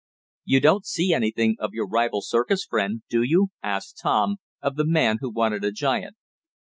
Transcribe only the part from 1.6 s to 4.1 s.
your rival circus friend, do you?" asked